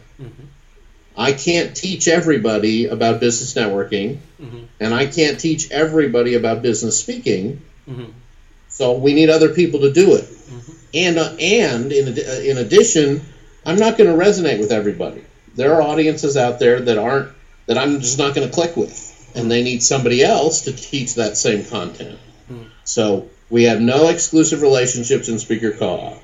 [1.16, 4.64] I can't teach everybody about business networking, Mhm.
[4.80, 7.56] and I can't teach everybody about business speaking.
[7.88, 8.06] Mhm.
[8.68, 10.24] So we need other people to do it.
[10.92, 13.20] And uh, and in uh, in addition,
[13.64, 15.22] I'm not going to resonate with everybody.
[15.56, 17.28] There are audiences out there that aren't
[17.66, 18.92] that I'm just not going to click with,
[19.34, 22.18] and they need somebody else to teach that same content.
[22.84, 26.20] So we have no exclusive relationships in Speaker Co-op.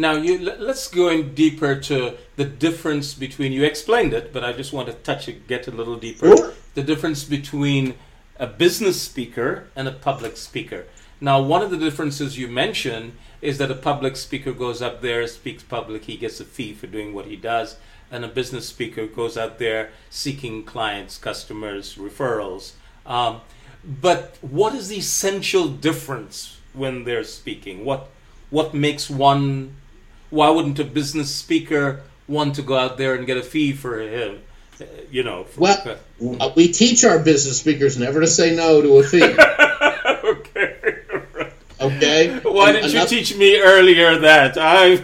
[0.00, 3.52] Now, you let- let's go in deeper to the difference between.
[3.52, 6.34] You explained it, but I just want to touch it, get a little deeper.
[6.34, 6.54] Sure.
[6.74, 7.94] The difference between
[8.38, 10.86] a business speaker and a public speaker.
[11.20, 15.26] Now, one of the differences you mentioned is that a public speaker goes up there,
[15.26, 17.76] speaks public, he gets a fee for doing what he does,
[18.10, 22.72] and a business speaker goes out there seeking clients, customers, referrals.
[23.04, 23.42] Um,
[23.84, 27.84] but what is the essential difference when they're speaking?
[27.84, 28.08] What
[28.50, 29.76] what makes one
[30.30, 34.00] why wouldn't a business speaker want to go out there and get a fee for
[34.00, 34.40] him?
[34.80, 35.98] Uh, you know for- Well,
[36.40, 39.22] uh, we teach our business speakers never to say no to a fee.
[40.24, 40.76] okay
[41.80, 42.38] Okay.
[42.42, 44.58] why didn't you teach me earlier that?
[44.58, 45.02] I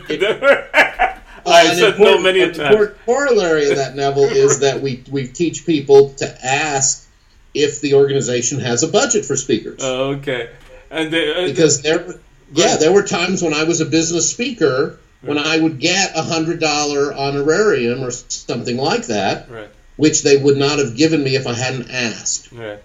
[1.47, 2.59] i an said no many a times.
[2.59, 7.07] important corollary of that, Neville, is that we we teach people to ask
[7.55, 9.79] if the organization has a budget for speakers.
[9.83, 10.51] Oh, okay.
[10.91, 12.05] And they, uh, because there,
[12.53, 16.23] yeah, there were times when I was a business speaker when I would get a
[16.23, 21.37] hundred dollar honorarium or something like that, right which they would not have given me
[21.37, 22.53] if I hadn't asked.
[22.53, 22.79] right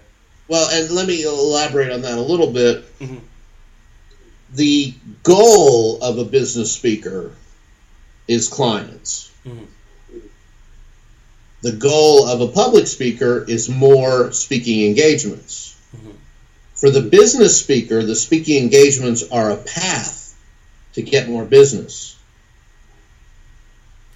[0.48, 2.98] Well, and let me elaborate on that a little bit.
[2.98, 3.20] Mhm.
[4.54, 7.32] The goal of a business speaker
[8.28, 9.28] is clients.
[9.46, 9.66] Mhm.
[11.62, 15.74] The goal of a public speaker is more speaking engagements.
[15.96, 16.14] Mhm.
[16.74, 20.34] For the business speaker, the speaking engagements are a path
[20.94, 22.16] to get more business.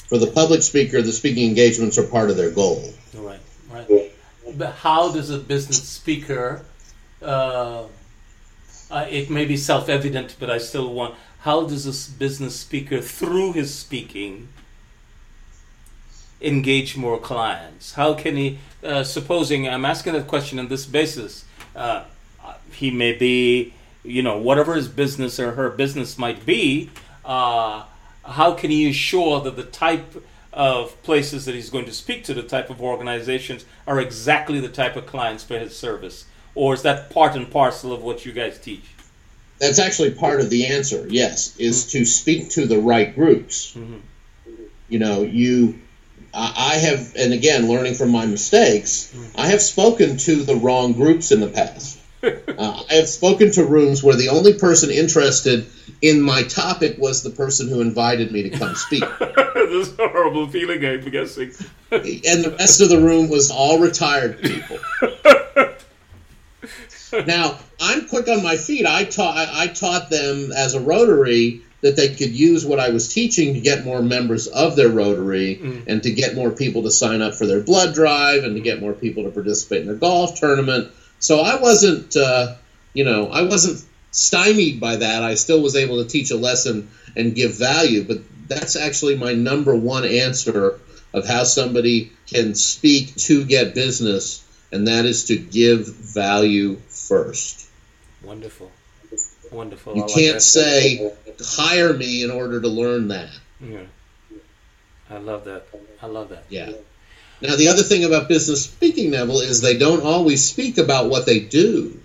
[0.09, 2.93] For the public speaker, the speaking engagements are part of their goal.
[3.15, 3.41] right
[3.71, 4.13] right
[4.57, 6.63] but how does a business speaker
[7.23, 7.85] uh,
[8.91, 13.53] uh, it may be self-evident but i still want how does a business speaker through
[13.53, 14.49] his speaking
[16.41, 21.45] engage more clients how can he uh, supposing i'm asking that question on this basis
[21.75, 22.05] uh,
[22.73, 23.73] he may be
[24.05, 26.91] you know whatever his business or her business might be
[27.25, 27.85] uh,
[28.27, 32.35] how can he ensure that the type of places that he's going to speak to
[32.35, 36.83] the type of organizations are exactly the type of clients for his service or is
[36.83, 38.85] that part and parcel of what you guys teach
[39.59, 43.73] That's actually part of the answer, yes, is to speak to the right groups.
[43.75, 44.01] Mhm.
[44.89, 45.79] You know, you,
[46.35, 50.93] I I have, and again, learning from my mistakes, I have spoken to the wrong
[50.93, 51.96] groups in the past.
[52.23, 55.67] uh, I have spoken to rooms where the only person interested
[56.03, 59.05] in my topic was the person who invited me to come speak.
[59.55, 61.51] this a horrible feeling i'm guessing
[61.91, 64.79] and the rest of the room was all retired people.
[67.27, 68.87] now I'm quick on my feet.
[68.87, 72.89] I taught I, I taught them as a Rotary that they could use what I
[72.91, 75.85] was teaching to get more members of their Rotary Mm.
[75.87, 78.81] and to get more people to sign up for their blood drive and to get
[78.81, 80.89] more people to participate in their golf tournament.
[81.19, 82.55] So I wasn't, uh,
[82.93, 85.23] you know, I wasn't stymied by that.
[85.23, 88.05] I still was able to teach a lesson and give value.
[88.05, 90.79] But that's actually my number one answer
[91.13, 97.69] of how somebody can speak to get business, and that is to give value first.
[98.23, 98.71] Wonderful.
[99.51, 99.97] Wonderful.
[99.97, 100.41] You I can't that.
[100.41, 103.31] say hire me in order to learn that.
[103.61, 103.85] Yeah.
[105.09, 105.67] I love that.
[106.03, 106.45] I love that.
[106.49, 106.73] Yeah.
[107.43, 111.27] Now the other thing about business speaking, Neville, is they don't always speak about what
[111.27, 112.01] they do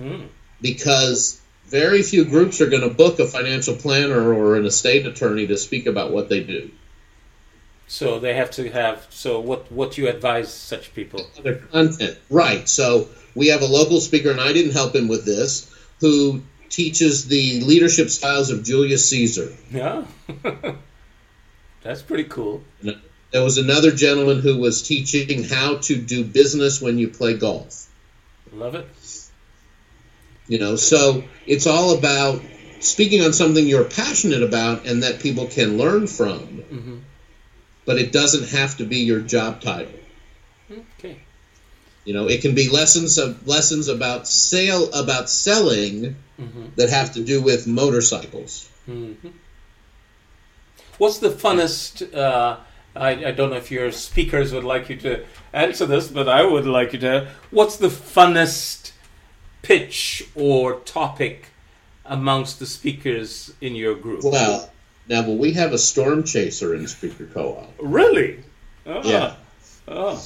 [0.00, 0.28] Mm.
[0.62, 5.46] because very few groups are going to book a financial planner or an estate attorney
[5.48, 6.70] to speak about what they do.
[7.88, 9.06] So they have to have.
[9.10, 9.72] So what?
[9.72, 11.26] What you advise such people?
[11.38, 12.68] Other content, right?
[12.68, 17.26] So we have a local speaker, and I didn't help him with this, who teaches
[17.26, 19.52] the leadership styles of Julius Caesar.
[19.70, 20.04] Yeah.
[21.82, 22.62] That's pretty cool.
[23.30, 27.86] There was another gentleman who was teaching how to do business when you play golf.
[28.52, 28.88] Love it.
[30.46, 32.40] You know, so it's all about
[32.80, 36.62] speaking on something you're passionate about and that people can learn from.
[36.72, 37.00] Mhm.
[37.84, 39.92] But it doesn't have to be your job title.
[40.98, 41.18] Okay.
[42.06, 46.74] You know, it can be lessons of lessons about sale about selling Mhm.
[46.76, 48.68] that have to do with motorcycles.
[48.86, 49.12] hmm
[50.96, 52.12] What's the funnest?
[52.14, 52.56] Uh,
[52.98, 56.44] I, I don't know if your speakers would like you to answer this, but I
[56.44, 57.28] would like you to.
[57.50, 58.92] What's the funnest
[59.62, 61.46] pitch or topic
[62.04, 64.24] amongst the speakers in your group?
[64.24, 64.70] Well,
[65.08, 67.72] now, well, we have a storm chaser in Speaker Co-op.
[67.80, 68.40] Really?
[68.86, 69.08] Oh.
[69.08, 69.34] Yeah.
[69.86, 70.22] Oh.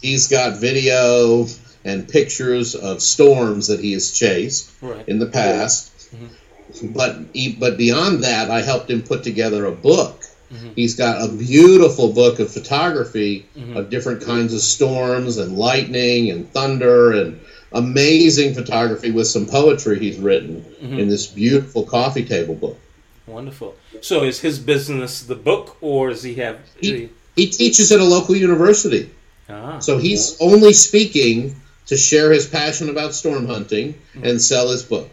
[0.00, 1.46] He's got video
[1.84, 4.70] and pictures of storms that he has chased.
[4.80, 5.06] Right.
[5.08, 6.14] in the past.
[6.14, 6.92] Mm-hmm.
[6.92, 10.21] But e- but beyond that, I helped him put together a book.
[10.52, 10.72] Mm-hmm.
[10.76, 13.76] He's got a beautiful book of photography mm-hmm.
[13.76, 17.40] of different kinds of storms and lightning and thunder and
[17.72, 20.98] amazing photography with some poetry he's written mm-hmm.
[20.98, 22.78] in this beautiful coffee table book.
[23.26, 23.74] Wonderful.
[24.02, 26.60] So is his business the book, or does he have?
[26.78, 29.10] He, he teaches at a local university.
[29.48, 29.78] ah.
[29.78, 35.08] So he's only speaking to share his passion about storm hunting and sell his book.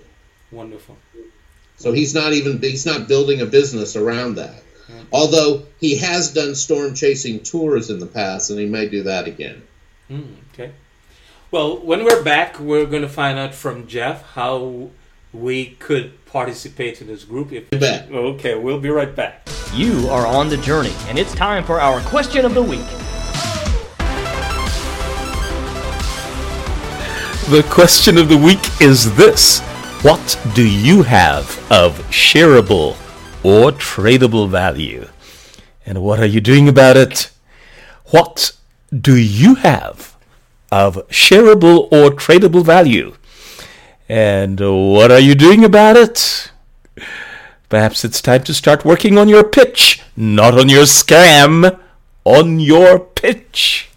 [0.52, 0.98] Wonderful.
[1.78, 4.62] So he's not even he's not building a business around that.
[5.12, 9.28] Although he has done storm chasing tours in the past, and he may do that
[9.28, 9.64] again.
[10.10, 10.72] Mm, okay.
[11.52, 14.90] Well, when we're back, we're going to find out from Jeff how
[15.34, 17.52] we could participate in this group.
[17.52, 18.12] If You bet.
[18.12, 19.48] okay, we'll be right back.
[19.74, 22.86] You are on the journey, and it's time for our question of the week.
[27.50, 29.60] The question of the week is this
[30.04, 32.96] What do you have of shareable
[33.44, 35.08] or tradable value?
[35.86, 37.32] And what are you doing about it?
[38.12, 38.52] What
[38.98, 40.16] do you have
[40.72, 43.16] of shareable or tradable value?
[44.08, 46.52] And what are you doing about it?
[47.70, 51.80] Perhaps it's time to start working on your pitch, not on your scam,
[52.26, 53.90] on your pitch.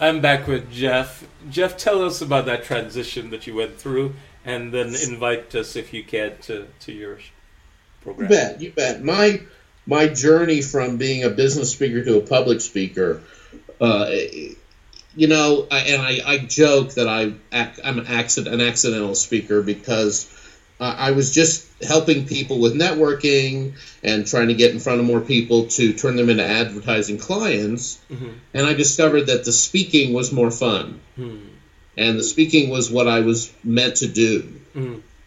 [0.00, 1.26] I'm back with Jeff.
[1.48, 5.92] Jeff, tell us about that transition that you went through, and then invite us, if
[5.92, 7.18] you can, to, to your
[8.02, 8.30] program.
[8.30, 8.60] You bet.
[8.60, 9.02] You bet.
[9.02, 9.40] My
[9.86, 13.22] my journey from being a business speaker to a public speaker,
[13.80, 14.10] uh,
[15.16, 19.62] you know, I, and I, I joke that I I'm an accident an accidental speaker
[19.62, 20.30] because
[20.80, 25.20] I was just helping people with networking and trying to get in front of more
[25.20, 28.00] people to turn them into advertising clients,
[28.52, 31.00] and I discovered that the speaking was more fun,
[31.96, 34.60] and the speaking was what I was meant to do.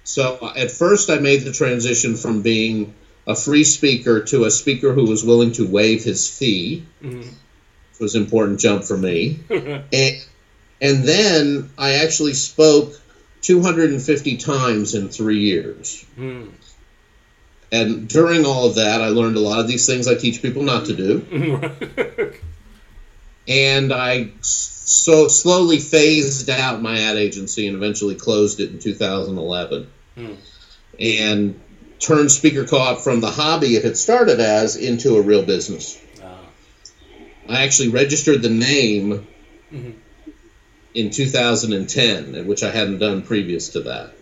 [0.07, 2.93] So uh, at first, I made the transition from being
[3.27, 8.15] a free speaker to a speaker who was willing to waive his fee, which was
[8.15, 9.39] an important jump for me.
[9.49, 10.25] and,
[10.81, 12.93] and then I actually spoke
[13.41, 16.05] 250 times in three years.
[16.15, 16.47] Hmm.
[17.69, 20.63] And during all of that, I learned a lot of these things I teach people
[20.63, 22.31] not to do.
[23.47, 24.31] and I
[24.87, 29.85] so slowly phased out my ad agency and eventually closed it in 2011
[30.97, 31.59] and
[31.99, 36.01] turned speaker co-op from the hobby it had started as into a real business.
[36.23, 36.39] Ah.
[37.49, 39.27] i actually registered the name
[40.93, 44.13] in 2010 which i hadn't done previous to that.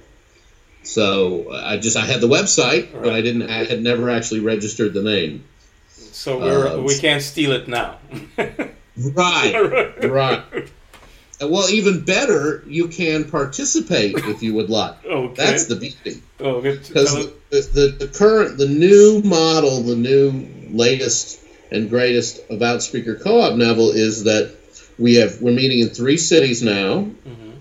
[0.81, 4.95] So i just i had the website but i didn't i had never actually registered
[4.95, 5.43] the name.
[5.89, 7.99] So we're, Uh, we can't steal it now.
[9.13, 10.43] Right, right.
[11.41, 14.95] Well, even better, you can participate if you would like.
[15.05, 15.33] Okay.
[15.35, 16.21] That's the beauty.
[16.39, 16.61] Oh.
[16.61, 17.13] Because
[17.49, 21.39] the, the, the current, the new model, the new latest
[21.71, 24.55] and greatest of Outspeaker Co-op Neville is that
[24.97, 27.07] we have we're meeting in three cities now,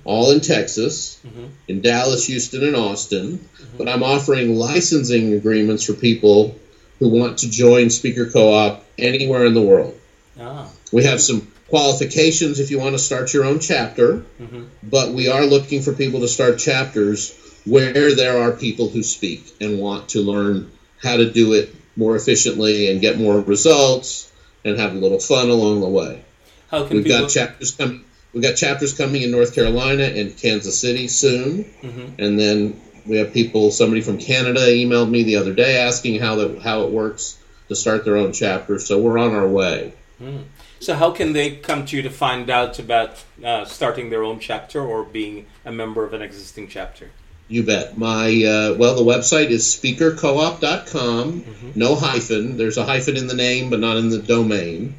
[0.04, 1.20] all in Texas,
[1.66, 3.48] in Dallas, Houston, and Austin.
[3.76, 6.56] But I'm offering licensing agreements for people
[7.00, 9.98] who want to join Speaker Co-op anywhere in the world.
[10.40, 14.66] ah, We have some qualifications if you want to start your own chapter, mm-hmm.
[14.84, 19.56] but we are looking for people to start chapters where there are people who speak
[19.60, 20.70] and want to learn
[21.02, 24.30] how to do it more efficiently and get more results
[24.64, 26.22] and have a little fun along the way.
[26.70, 27.22] how can We've people?
[27.22, 28.04] got chapters coming.
[28.32, 32.22] We've got chapters coming in North Carolina and Kansas City soon, mm-hmm.
[32.22, 33.72] and then we have people.
[33.72, 37.36] Somebody from Canada emailed me the other day asking how that how it works
[37.66, 38.78] to start their own chapter.
[38.78, 39.92] So we're on our way.
[40.18, 40.42] Hmm.
[40.84, 44.38] So how can they come to you to find out about uh, starting their own
[44.38, 47.10] chapter or being a member of an existing chapter?
[47.48, 47.98] You bet.
[47.98, 51.44] My uh, well, the website is speakercoop.com.
[51.74, 52.56] No hyphen.
[52.56, 54.94] There's a hyphen in the name, but not in the domain.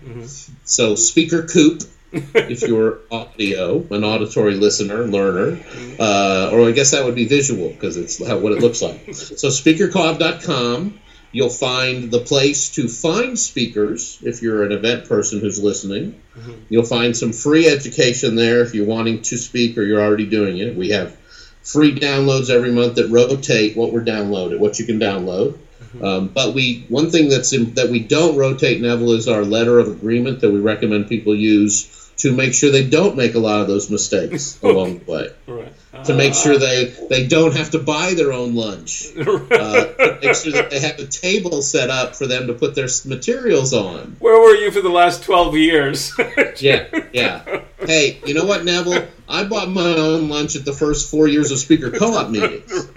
[0.64, 1.82] So Speaker Coop,
[2.12, 5.60] if you're audio, an auditory listener, learner,
[6.00, 9.14] uh, or I guess that would be visual because it's how, what it looks like.
[9.14, 11.00] So speakercoop.com.
[11.36, 16.16] You'll find the place to find speakers if you're an event person who's listening.
[16.70, 20.60] You'll find some free education there if you're wanting to speak or you're already doing
[20.60, 20.74] it.
[20.76, 21.14] We have
[21.62, 25.58] free downloads every month that rotate what we're downloaded, what you can download.
[26.02, 29.78] Um, but we one thing that's in, that we don't rotate, Neville, is our letter
[29.78, 33.62] of agreement that we recommend people use to make sure they don't make a lot
[33.62, 35.30] of those mistakes along the way.
[35.48, 36.06] Right.
[36.06, 39.08] To make sure they, they don't have to buy their own lunch.
[39.56, 42.76] Uh, to make sure that they have a table set up for them to put
[42.76, 44.16] their materials on.
[44.20, 46.14] Where were you for the last twelve years?
[46.58, 47.62] Yeah, yeah.
[47.80, 49.08] Hey, you know what, Neville?
[49.28, 52.88] I bought my own lunch at the first four years of speaker co-op meetings,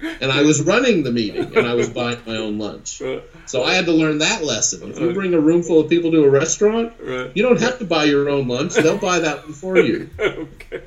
[0.00, 3.02] and I was running the meeting, and I was buying my own lunch.
[3.46, 4.90] So I had to learn that lesson.
[4.90, 6.92] If you bring a room full of people to a restaurant,
[7.34, 10.10] you don't have to buy your own lunch; they'll buy that one for you.
[10.18, 10.82] okay.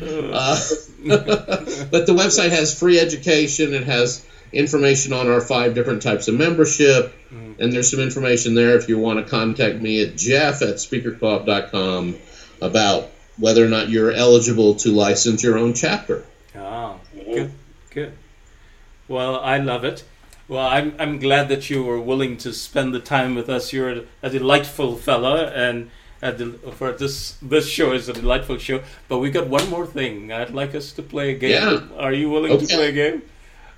[0.00, 0.60] Uh,
[1.06, 3.74] but the website has free education.
[3.74, 7.14] It has information on our five different types of membership.
[7.30, 12.16] And there's some information there if you want to contact me at jeff at speakercoop.com
[12.62, 16.24] about whether or not you're eligible to license your own chapter.
[16.56, 17.52] Ah, good,
[17.90, 18.12] good.
[19.08, 20.04] Well, I love it.
[20.48, 23.72] Well, I'm I'm glad that you were willing to spend the time with us.
[23.72, 25.90] You're a, a delightful fella, and
[26.72, 28.82] for this this show is a delightful show.
[29.08, 30.32] But we got one more thing.
[30.32, 31.50] I'd like us to play a game.
[31.50, 31.80] Yeah.
[31.98, 33.22] Are you willing to play a game?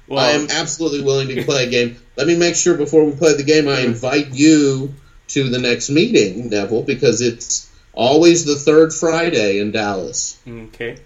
[0.07, 1.97] Well, I am absolutely willing to play a game.
[2.17, 4.95] Let me make sure before we play the game, I invite you
[5.29, 10.39] to the next meeting, Neville, because it's always the third Friday in Dallas.
[10.49, 10.99] okay.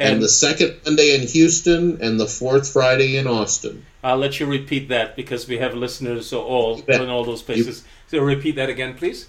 [0.00, 3.84] And, And the second Monday in Houston, and the fourth Friday in Austin.
[4.02, 7.84] I'll let you repeat that because we have listeners all in all those places.
[8.08, 9.28] So repeat that again, please.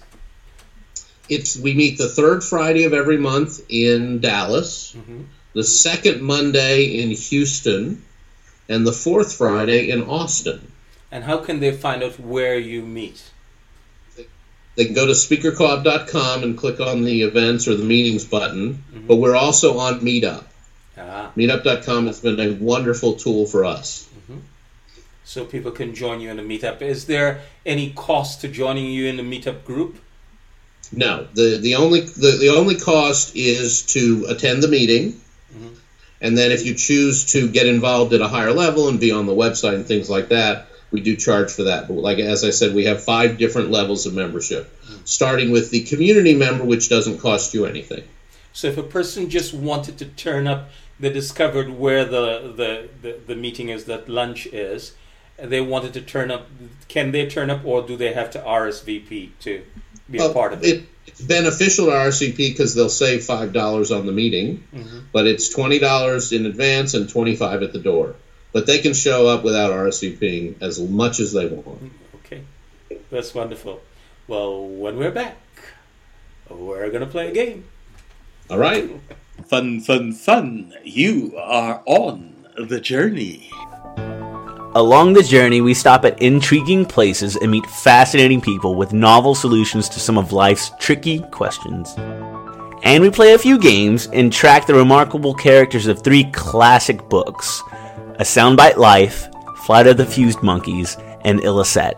[1.28, 5.24] It's we meet the third Friday of every month in Dallas, mm-hmm.
[5.52, 8.02] the second Monday in Houston,
[8.68, 10.72] and the fourth Friday in Austin.
[11.10, 13.30] And how can they find out where you meet?
[14.74, 18.74] They can go to speakercoop.com and click on the events or the meetings button.
[18.74, 19.06] Mm-hmm.
[19.06, 20.44] But we're also on Meetup.
[20.96, 24.08] Ah, Meetup.com has been a wonderful tool for us.
[24.14, 24.40] Mm-hmm.
[25.24, 26.82] so people can join you in a meetup.
[26.82, 29.96] Is there any cost to joining you in a meetup group?
[30.92, 35.12] No, the the only the, the only cost is to attend the meeting,
[35.54, 35.68] mm-hmm.
[36.20, 39.24] and then if you choose to get involved at a higher level and be on
[39.24, 41.88] the website and things like that, we do charge for that.
[41.88, 45.08] But like as I said, we have five different levels of membership, mm.
[45.08, 48.04] starting with the community member, which doesn't cost you anything.
[48.52, 50.68] So if a person just wanted to turn up,
[51.02, 54.94] they discovered where the, the, the, the meeting is, that lunch is,
[55.36, 56.46] they wanted to turn up,
[56.86, 59.64] can they turn up or do they have to RSVP to
[60.08, 60.84] be a part of it?
[61.06, 65.00] It's beneficial to RSVP because they'll save five dollars on the meeting, mm-hmm.
[65.10, 68.14] but it's twenty dollars in advance and twenty five at the door.
[68.52, 71.92] But they can show up without RSVPing as much as they want.
[72.24, 72.42] Okay,
[73.10, 73.80] that's wonderful.
[74.28, 75.38] Well, when we're back,
[76.48, 77.64] we're going to play a game.
[78.48, 78.88] All right.
[79.46, 80.72] Fun, fun, fun.
[80.82, 83.50] You are on the journey.
[84.74, 89.88] Along the journey, we stop at intriguing places and meet fascinating people with novel solutions
[89.90, 91.94] to some of life's tricky questions.
[92.82, 97.62] And we play a few games and track the remarkable characters of three classic books
[98.16, 99.28] A Soundbite Life,
[99.66, 101.94] Flight of the Fused Monkeys, and Illicet,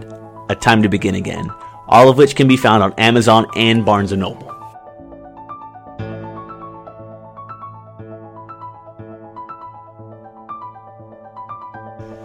[0.51, 1.51] A Time to Begin Again.
[1.89, 4.54] all of which can be found on Amazon and Barnes & Noble.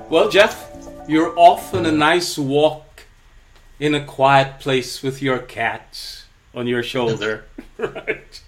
[0.10, 0.72] Well, Jeff,
[1.07, 3.03] you're off on a nice walk
[3.80, 6.24] in a quiet place with your cat
[6.55, 7.45] on your shoulder,
[7.78, 8.41] right?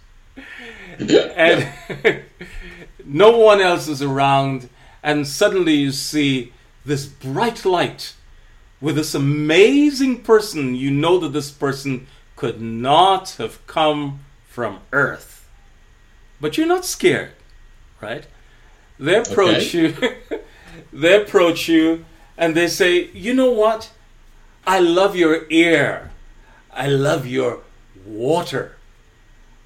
[0.99, 1.67] and
[3.05, 4.69] no one else is around,
[5.03, 6.51] and suddenly you see
[6.83, 8.15] this bright light
[8.81, 10.73] with this amazing person.
[10.73, 15.47] You know that this person could not have come from Earth,
[16.39, 17.33] but you're not scared,
[18.01, 18.25] right?
[18.97, 19.79] They approach Okay.
[19.79, 20.15] you.
[20.91, 22.05] they approach you
[22.37, 23.91] and they say, You know what?
[24.65, 26.11] I love your air.
[26.71, 27.61] I love your
[28.05, 28.77] water.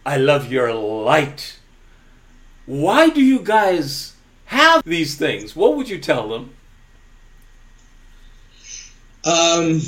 [0.05, 1.59] I love your light.
[2.65, 4.15] Why do you guys
[4.45, 5.55] have these things?
[5.55, 6.51] What would you tell them?
[9.23, 9.81] Um,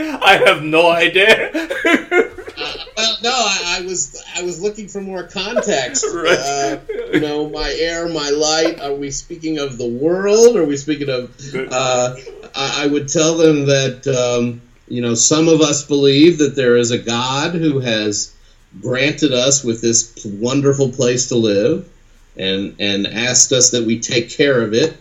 [0.00, 1.50] I have no idea.
[1.52, 6.04] well, no, I, I was I was looking for more context.
[6.14, 6.38] Right.
[6.38, 6.78] Uh,
[7.12, 8.80] you know, my air, my light.
[8.80, 10.56] Are we speaking of the world?
[10.56, 11.30] Are we speaking of?
[11.54, 12.16] Uh,
[12.54, 16.76] I, I would tell them that um, you know some of us believe that there
[16.76, 18.34] is a God who has
[18.80, 21.88] granted us with this wonderful place to live,
[22.36, 24.96] and and asked us that we take care of it,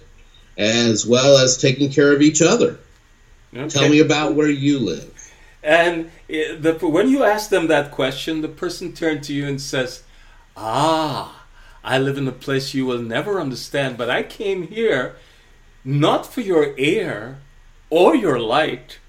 [0.57, 2.79] as well as taking care of each other.
[3.53, 5.15] Tell me about where you live.
[5.63, 9.61] And uh, the, when you ask them that question, the person turns to you and
[9.61, 10.03] says,
[10.55, 11.45] Ah,
[11.83, 15.15] I live in a place you will never understand, but I came here
[15.83, 17.39] not for your air
[17.89, 18.99] or your light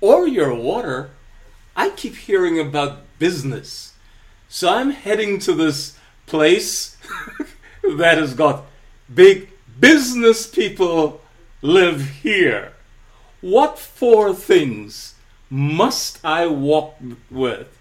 [0.00, 1.10] or your water.
[1.76, 3.94] I keep hearing about business.
[4.48, 6.96] So I'm heading to this place
[7.82, 8.64] that has got
[9.12, 11.20] big business people
[11.62, 12.74] live here.
[13.40, 15.14] What four things
[15.50, 16.96] must I walk
[17.30, 17.78] with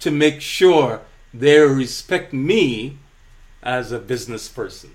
[0.00, 1.02] to make sure
[1.34, 2.98] they respect me
[3.62, 4.90] as a business person?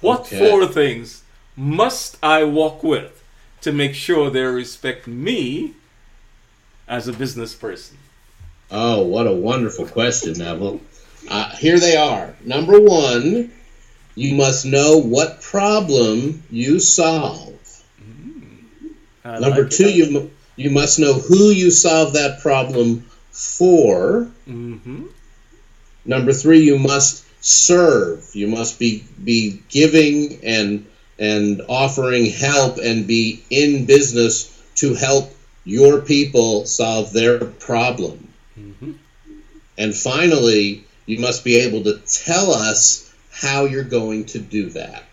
[0.00, 0.38] What Okay.
[0.38, 1.22] four things
[1.56, 3.22] must I walk with
[3.62, 5.74] to make sure they respect me
[6.88, 7.98] as a business person?
[8.70, 10.80] Oh, what a wonderful question, Neville.
[11.28, 12.34] Uh, here they are.
[12.44, 13.52] Number one,
[14.14, 17.53] you must know what problem you solve.
[19.24, 24.24] I Number like two, uh, you you must know who you solve that problem for.
[24.44, 25.06] hmm
[26.04, 28.30] Number three, you must serve.
[28.34, 30.86] You must be be giving and
[31.18, 38.28] and offering help and be in business to help your people solve their problem.
[38.58, 38.92] Mm-hmm.
[39.78, 45.04] And finally, you must be able to tell us how you're going to do that.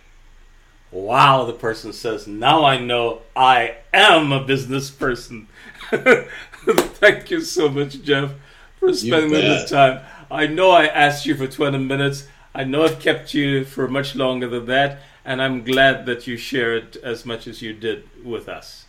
[0.92, 5.48] Wow, the person says, now I know I am a business person.
[5.89, 8.34] Thank you so much, Jeff,
[8.80, 10.02] for spending this time.
[10.30, 12.28] I know I asked you for 20 minutes.
[12.54, 16.36] I know I've kept you for much longer than that, and I'm glad that you
[16.36, 18.86] shared as much as you did with us.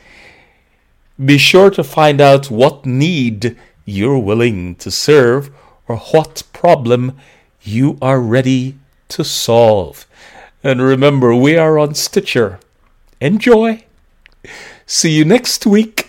[1.22, 3.56] Be sure to find out what need
[3.86, 5.50] you're willing to serve
[5.88, 7.16] or what problem
[7.62, 8.76] you are ready
[9.08, 10.06] to solve.
[10.62, 12.58] And remember, we are on Stitcher.
[13.20, 13.84] Enjoy.
[14.84, 16.06] See you next week.